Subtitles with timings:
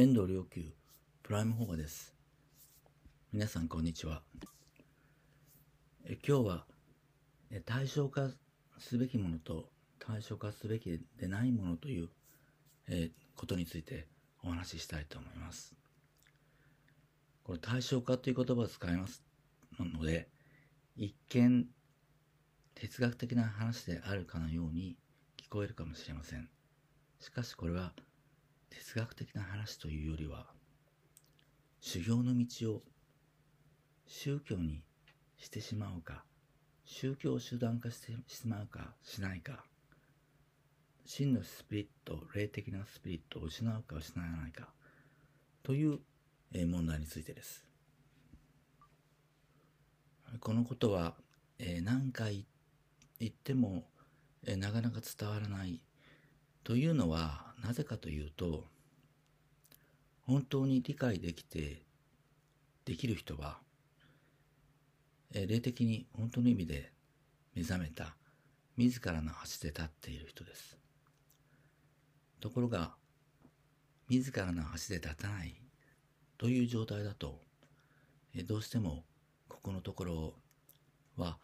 [0.00, 0.62] 遠藤良久
[1.22, 2.14] プライム保護です。
[3.34, 4.22] 皆さんこんにちは。
[6.06, 6.64] え今日は
[7.50, 8.30] え対象化
[8.78, 9.68] すべきものと
[9.98, 12.08] 対象化すべきでないものという
[12.88, 14.06] えことについて
[14.42, 15.74] お話ししたいと思います。
[17.44, 19.22] これ対象化という言葉を使います
[19.78, 20.30] ので
[20.96, 21.66] 一見
[22.74, 24.96] 哲学的な話であるかのように
[25.36, 26.48] 聞こえるかもしれません。
[27.18, 27.92] しかしこれは
[28.70, 30.46] 哲学的な話というよりは
[31.80, 32.82] 修行の道を
[34.06, 34.82] 宗教に
[35.36, 36.24] してしまうか
[36.84, 39.64] 宗教を集団化してしまうかしないか
[41.04, 44.68] 真のスピリット霊的なスピリットを失うか失わないか
[45.62, 45.98] という
[46.66, 47.64] 問題についてです。
[50.38, 51.14] このことは
[51.82, 52.46] 何回
[53.18, 53.84] 言っても
[54.46, 55.80] なかなか伝わらない
[56.64, 58.64] というのはなぜかというと
[60.26, 61.82] 本当に理解できて
[62.84, 63.58] できる人は
[65.32, 66.92] 霊的に本当の意味で
[67.54, 68.16] 目覚めた
[68.76, 70.78] 自らの足で立っている人です。
[72.40, 72.94] ところが
[74.08, 75.54] 自らの足で立たない
[76.38, 77.38] という状態だと
[78.46, 79.04] どうしても
[79.48, 80.34] ここのところ
[81.16, 81.38] は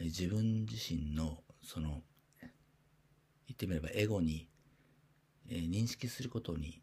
[0.00, 2.02] 自分自身のその
[2.40, 4.46] 言ってみればエゴに
[5.54, 6.80] えー、認識することに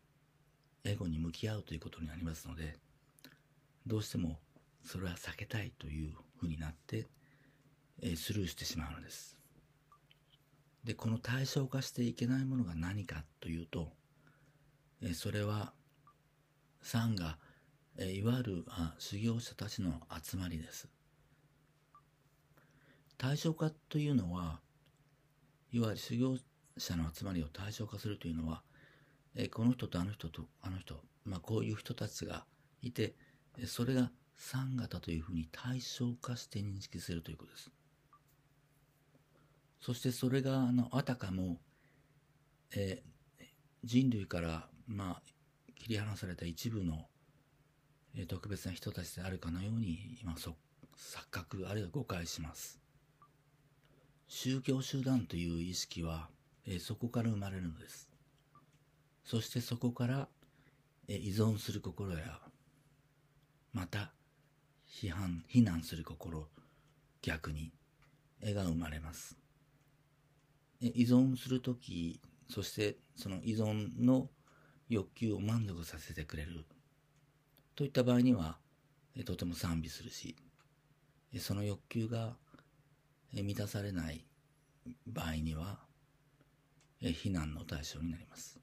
[0.84, 2.78] エゴに向き合うということになりますので
[3.88, 4.38] どうしても
[4.86, 7.08] それは避けたいというふうになって、
[8.04, 9.38] えー、スルーしてしまうのです。
[10.84, 13.92] でこの対象化していけないものが何かというと、
[15.02, 15.74] えー、それは
[16.84, 17.40] サンが、
[17.98, 20.88] えー、いわゆるあ修行者たちの集まりです。
[23.18, 24.60] 対象化というのは
[25.72, 26.38] いわゆる修行
[26.80, 28.62] 者の集まりを対象化するというのは、
[29.36, 32.46] えこの人とあの人とあの人、まあ、こういう人たちが
[32.82, 33.16] いて、
[33.66, 37.72] それが三型というふうに対象化して認識するということです。
[39.82, 41.58] そしてそれがあのあたかも、
[42.76, 43.02] え、
[43.84, 45.22] 人類からまあ
[45.76, 47.08] 切り離された一部の、
[48.16, 50.54] え、特別な人たちであるかのように今錯
[51.32, 52.80] 覚あるいは誤解します。
[54.28, 56.30] 宗教集団という意識は
[56.72, 58.08] えそこから生まれるのです。
[59.24, 60.28] そしてそこから、
[61.08, 62.40] え依存する心や、
[63.74, 64.14] また、
[64.88, 66.48] 批判、非難する心、
[67.24, 67.72] 逆に、
[68.40, 69.36] 絵が生まれます。
[70.80, 74.30] え依存するとき、そしてその依存の
[74.90, 76.66] 欲求を満足させてくれる。
[77.76, 78.60] といった場合には、
[79.16, 80.36] えとても賛美するし、
[81.40, 82.38] その欲求が
[83.34, 84.24] 満たされない
[85.08, 85.89] 場合には、
[87.02, 88.60] 避難の対象になります。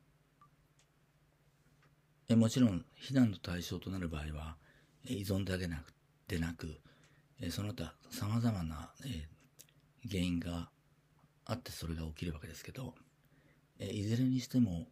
[2.29, 4.57] もちろん、避難の対象となる場合は、
[5.05, 5.69] 依存だけ
[6.29, 6.81] でなく、
[7.51, 8.93] その他様々な
[10.09, 10.71] 原因が
[11.45, 12.95] あってそれが起きるわけですけど、
[13.79, 14.89] いずれにしても、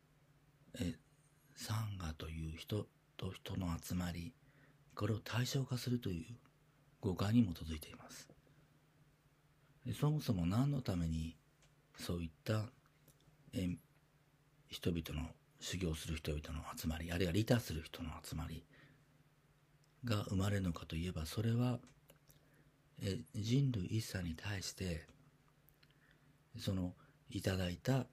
[1.57, 4.33] サンガという人と人の集まり、
[4.95, 6.27] これを対象化するという
[7.01, 8.29] 誤解に基づいています。
[9.99, 11.37] そもそも何のために
[11.99, 12.71] そういった
[13.55, 13.69] え
[14.69, 15.29] 人々の
[15.61, 18.65] 修行する人々の集まりあるいは利他する人の集まり
[20.05, 21.79] が生まれるのかといえばそれは
[23.03, 25.07] え人類一切に対して
[26.59, 26.93] その
[27.31, 28.07] いただいた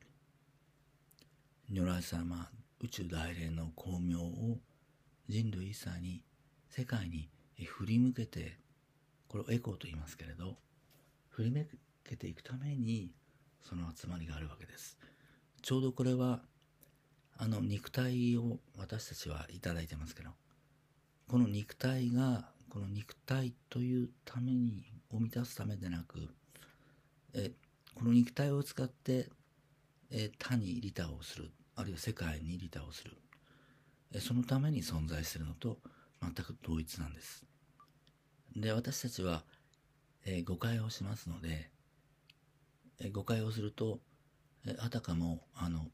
[1.70, 2.50] 如来様
[2.82, 4.58] 宇宙大霊の光明を
[5.28, 6.22] 人類一切に
[6.70, 7.30] 世界に
[7.66, 8.58] 振り向けて
[9.28, 10.56] これをエコーと言いますけれど
[11.30, 11.68] 振り向
[12.04, 13.12] けていくために
[13.62, 14.98] その集まりがあるわけです。
[15.62, 16.42] ちょうどこれは
[17.38, 20.30] あの肉体を私たちはいただいてますけど
[21.28, 26.30] この肉体がこの肉体というためにを満たすためでなく
[27.34, 27.52] え
[27.96, 29.30] この肉体を使って
[30.10, 33.18] え他に利他をするあるいは世界に利他をする
[34.14, 35.78] えそのために存在しているのと
[36.22, 37.46] 全く同一なんです。
[38.56, 39.44] で私たちは
[40.26, 41.70] え誤解をしますので
[43.00, 44.00] え誤解をすると
[44.80, 45.88] あたかもあの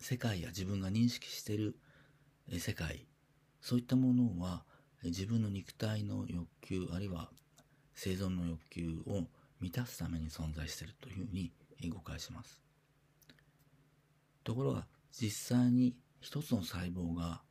[0.00, 1.76] 世界や自分が認識している
[2.58, 3.06] 世界
[3.60, 4.64] そういったものは
[5.04, 7.30] 自分の肉体の欲求あるいは
[7.94, 9.24] 生存の欲求を
[9.60, 11.52] 満たすために存在しているというふうに
[11.90, 12.60] 誤解します。
[14.42, 17.42] ところが実際に一つの細胞が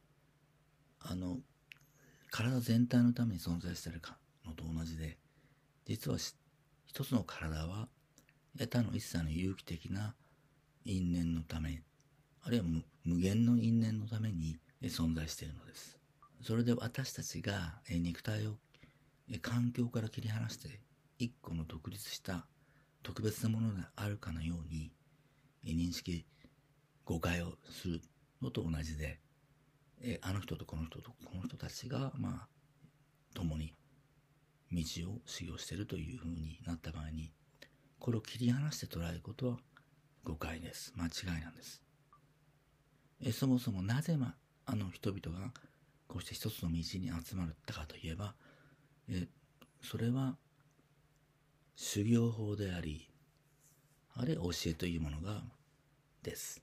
[0.99, 1.37] あの
[2.31, 5.17] 体全体のために存在しているかのと同じで
[5.85, 6.17] 実は
[6.87, 7.87] 一つの体は
[8.55, 10.15] 他の一切の有機的な
[10.85, 11.83] 因縁のため
[12.41, 12.65] あるいは
[13.03, 15.97] 無限の因縁のために存在しているのです。
[16.41, 18.55] それで私たちが肉体を
[19.41, 20.79] 環境から切り離して
[21.17, 22.47] 一個の独立した
[23.03, 24.91] 特別なものがあるかのように
[25.65, 26.25] 認識
[27.03, 28.01] 誤解をする
[28.41, 29.19] のと同じで
[30.21, 32.47] あの人とこの人とこの人たちがまあ
[33.33, 33.75] 共に
[34.71, 34.81] 道
[35.11, 37.33] を修行しているというふうになった場合に
[37.99, 39.57] これを切り離して捉えることは
[40.23, 40.93] 誤解です。
[40.95, 41.81] 間違いなんです。
[43.21, 44.35] えそもそもなぜ、ま、
[44.65, 45.51] あの人々が
[46.07, 48.33] こうして一つの道に集まったかといえば
[49.09, 49.27] え
[49.81, 50.37] それは
[51.75, 53.09] 修行法であり
[54.15, 55.41] あるいは教えというものが
[56.23, 56.61] です。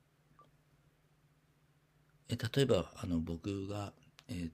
[2.29, 3.93] え例えばあの僕が、
[4.29, 4.51] え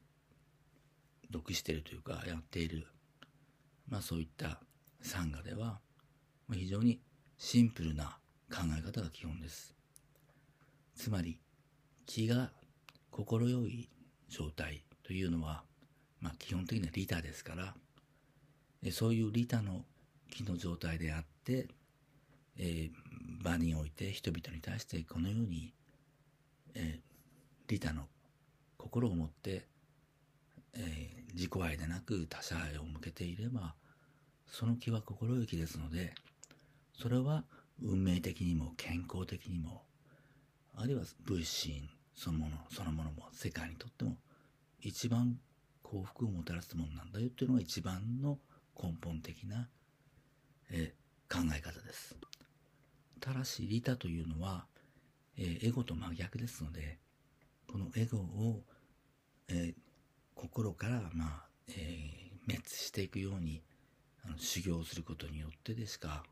[1.33, 2.87] 読しているというかやっている、
[3.89, 4.61] まあ、そういった
[5.01, 5.81] サンガでは、
[6.55, 7.01] 非常に
[7.37, 8.19] シンプルな
[8.51, 9.75] 考え方が基本です。
[10.95, 11.39] つまり
[12.07, 12.51] 気が
[13.11, 13.89] 快い
[14.29, 15.63] 状態というのは、
[16.21, 17.75] まあ、基本的には利他ですから
[18.91, 19.85] そういう利他の
[20.31, 21.69] 気の状態であって、
[22.59, 25.73] えー、場において人々に対してこのように、
[26.75, 28.07] えー、利他の
[28.79, 29.67] 心を持って、
[30.75, 33.75] えー、自己愛でなく他者愛を向けていれば
[34.47, 36.15] その気は心意気ですので
[36.95, 37.45] それは
[37.81, 39.83] 運命的にも健康的にも
[40.75, 44.17] あるいは物心そのものそのものも世界にとっても
[44.81, 45.39] 一番
[45.83, 48.39] 幸福をもたらすものなんだよっていうのが一番の
[48.81, 49.69] 根本的な、
[50.71, 50.95] え、
[51.31, 52.17] 考え方です。
[53.21, 54.65] ただし利他というのは、
[55.37, 56.99] え、エゴと真逆ですので
[57.71, 58.63] このエゴを、
[59.49, 59.75] え、
[60.35, 63.63] 心から、まあえー、滅していくように
[64.25, 66.25] あの修行することによってでしか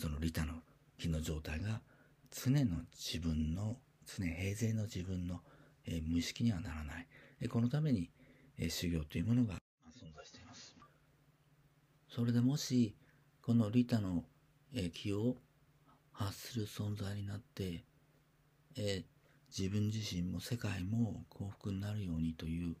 [0.00, 0.54] その利他の
[0.96, 1.82] 気の状態が
[2.30, 3.76] 常の自分の
[4.06, 5.40] 常平然の自分の、
[5.86, 7.06] えー、無意識にはならない、
[7.42, 8.08] えー、このために、
[8.58, 9.56] えー、修行というものが
[9.94, 10.74] 存在しています。
[12.08, 12.96] それでもし
[13.42, 14.24] この利他の、
[14.74, 15.36] え、気を
[16.12, 17.84] 発する存在になって、
[18.76, 19.04] え、
[19.56, 22.74] 自分自身も世界も幸福になるようにという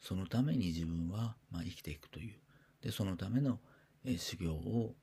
[0.00, 2.34] そのために自分はまあ生きていくという。
[2.82, 3.58] でそのための、
[4.04, 4.94] え修行を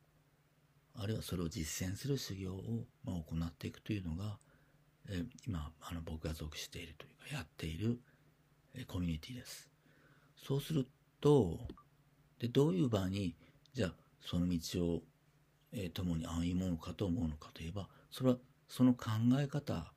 [1.02, 4.38] あるいはそれを実践する修行を、まあ、行っていくというのが、
[5.10, 8.00] え今あの僕が属しているというかやっている、
[8.76, 9.70] えコミュニティです。
[10.36, 10.86] そうする
[11.22, 11.58] と
[12.40, 13.36] でどういう場合に
[13.74, 15.02] じゃあその道を、
[15.72, 18.38] え、共に歩むのかと思うのかといえばそれは
[18.68, 19.10] その考
[19.40, 19.94] え方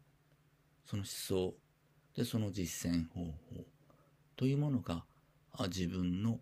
[0.85, 1.55] その思想
[2.17, 3.33] でその実践方法
[4.37, 5.05] というものが
[5.69, 6.41] 自分の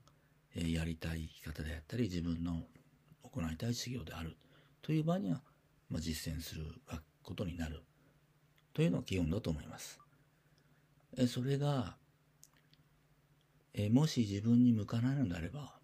[0.54, 2.62] やりたい生き方であったり自分の
[3.22, 4.36] 行いたい修行である
[4.82, 5.40] という場合には、
[5.88, 6.64] まあ、実践する
[7.22, 7.82] ことになる
[8.72, 10.00] というのが基本だと思います。
[11.16, 11.96] えそれが
[13.74, 15.74] えもし自分に向かないのであれば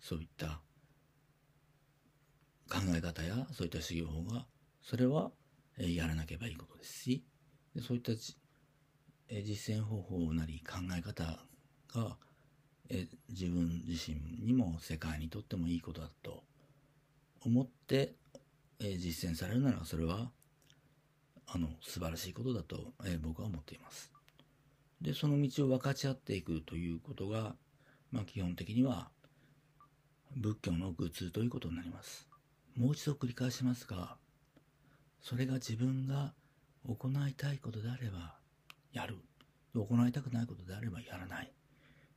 [0.00, 0.60] そういった
[2.70, 4.46] 考え方やそういった修行法が
[4.82, 5.30] それは
[5.78, 7.24] えやらなければいいことですし
[7.80, 8.12] そういった
[9.28, 11.24] え実践方法なり考え方
[11.94, 12.16] が
[12.90, 16.37] え自分自身にも世界にとってもいいことだと
[17.44, 18.14] 思って、
[18.80, 20.30] え実践されるならそれは
[21.46, 24.12] あの素晴らしいことだと、え僕は思っています。
[25.00, 27.54] でその道を分かち合っていくということが、
[28.10, 29.10] まあ、基本的には
[30.36, 32.28] 仏教の愚通ということになります。
[32.76, 34.16] もう一度繰り返しますが
[35.20, 36.32] それが自分が
[36.86, 38.36] 行いたいことであれば
[38.92, 39.16] やる
[39.74, 41.52] 行いたくないことであればやらない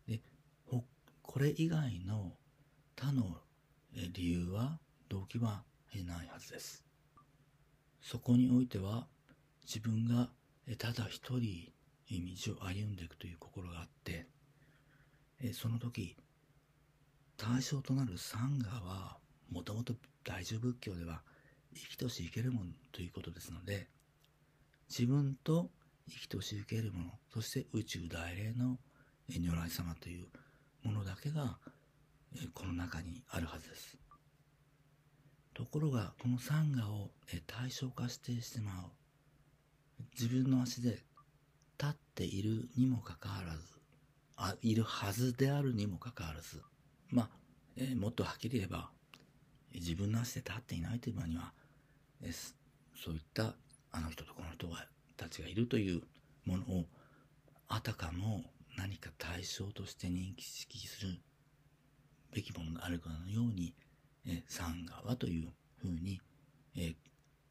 [0.08, 0.20] で
[1.24, 2.34] これ以外の
[2.96, 3.38] 他の
[4.14, 4.80] 理由は
[5.12, 5.64] 動機は
[5.94, 6.86] ないはずです。
[8.02, 9.08] そこにおいては
[9.64, 10.30] 自分が
[10.78, 11.72] ただ一人
[12.10, 14.26] 道を歩んでいくという心があって
[15.54, 16.16] その時
[17.38, 19.18] 対象となるサンガは
[19.52, 21.22] もともと大乗仏教では
[21.74, 23.88] 生きとし生けるものということですので
[24.90, 25.70] 自分と
[26.10, 28.78] 生きとし受けるものそして宇宙大霊の
[29.30, 30.28] 如来様という
[30.84, 31.58] ものだけが
[32.54, 33.98] この中にあるはずです。
[35.62, 37.12] ところがこのサンガを
[37.46, 38.74] 対象化してしまう。
[40.20, 40.98] 自分の足で
[41.80, 43.60] 立っているにもかかわらず
[44.36, 46.64] あいるはずであるにもかかわらず
[47.12, 47.30] まあ、
[47.78, 48.90] えー、もっとはっきり言えば
[49.76, 51.54] 自分の足で立っていないという場には、
[52.24, 53.54] えそういった
[53.92, 56.02] あの人とこの人がたちがいるという
[56.46, 56.86] ものを
[57.68, 58.46] あたかも
[58.78, 61.20] 何か対象として認識する
[62.34, 63.76] べきものがあるかのように、
[64.28, 66.22] えサンガはというふうに、
[66.76, 66.96] え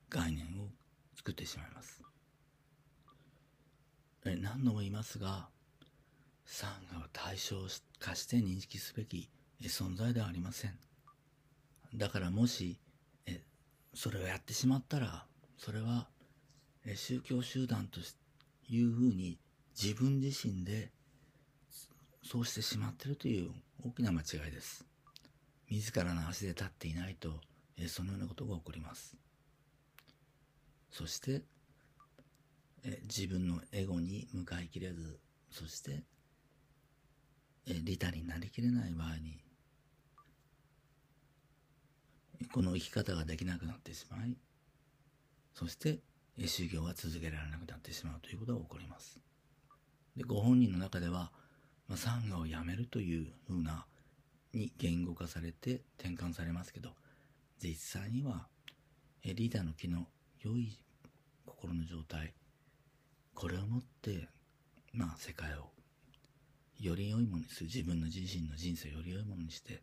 [0.08, 0.68] 概念を
[1.16, 2.02] 作ってしまいます。
[4.24, 5.48] え何度も言いますが、
[6.44, 7.56] サンガは対象
[7.98, 9.28] 化して認識すべき
[9.62, 10.78] 存在ではありません。
[11.94, 12.78] だからもし、
[13.26, 13.42] え
[13.94, 15.26] それをやってしまったら、
[15.58, 16.08] それは
[16.86, 18.00] え宗教集団と
[18.68, 19.38] いうふうに
[19.80, 20.90] 自分自身で
[22.22, 23.50] そうしてしまっているという
[23.84, 24.84] 大きな間違いです。
[25.70, 27.40] 自らの足で立っていないと、
[27.78, 29.16] えそのようなことが起こります。
[30.90, 31.42] そして、
[32.82, 36.02] え自分のエゴに向かいきれず、そして、
[37.66, 39.38] え利他になりきれない場合に、
[42.52, 44.36] この生き方ができなくなってしまい、
[45.54, 46.00] そして、
[46.36, 49.20] 修行が続けられなくなってしまうということが起こります。
[50.16, 51.30] でご本人の中では、
[51.86, 53.86] まあ、サンガをやめるというふうな
[54.52, 56.90] に言語化されて転換されますけど
[57.62, 58.46] 実際には
[59.24, 60.06] リーダーの気の
[60.42, 60.78] 良い
[61.46, 62.32] 心の状態
[63.34, 64.28] これをもって
[64.92, 65.70] まあ世界を
[66.80, 69.82] より良いものにする自分の自身の人生をより良いものにして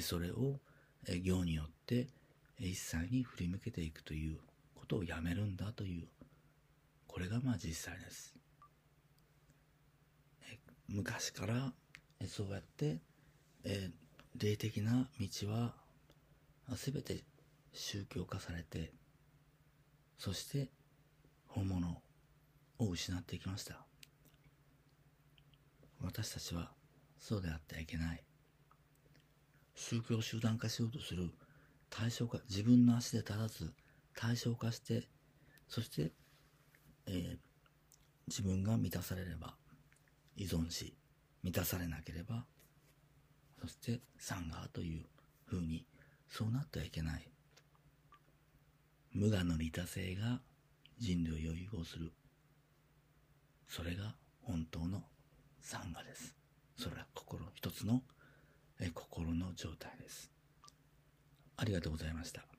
[0.00, 0.60] それを
[1.06, 2.06] 行によって
[2.60, 4.38] 一切に振り向けていくという
[4.74, 6.06] ことをやめるんだという
[7.06, 8.34] これがまあ実際です。
[10.88, 11.72] 昔から
[12.26, 12.98] そうやって
[13.64, 15.74] えー、霊的な道は
[16.74, 17.22] 全て
[17.72, 18.92] 宗教化されて
[20.18, 20.68] そして
[21.46, 22.02] 本物
[22.78, 23.84] を失っていきました。
[26.02, 26.70] 私たちは
[27.18, 28.22] そうであってはいけない。
[29.74, 31.30] 宗教集団化しようとする
[31.88, 33.72] 対象化自分の足で立たず
[34.14, 35.08] 対象化して
[35.68, 36.10] そして、
[37.06, 37.38] えー、
[38.26, 39.54] 自分が満たされれば
[40.36, 40.94] 依存し
[41.42, 42.44] 満たされなければ
[43.60, 45.04] そしてサンガーという
[45.50, 45.84] 風に
[46.28, 47.28] そうなってはいけない。
[49.12, 50.40] 無我の利他性が
[50.98, 52.12] 人類を融合する。
[53.68, 55.02] それが本当の
[55.60, 56.34] サンガです。
[56.76, 58.02] それは心一つの
[58.80, 60.30] え心の状態です。
[61.56, 62.57] ありがとうございました。